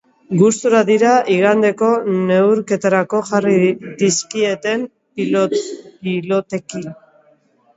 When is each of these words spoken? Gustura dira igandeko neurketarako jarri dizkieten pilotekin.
Gustura 0.37 0.79
dira 0.85 1.09
igandeko 1.33 1.89
neurketarako 2.31 3.21
jarri 3.33 3.61
dizkieten 4.01 4.89
pilotekin. 5.21 6.91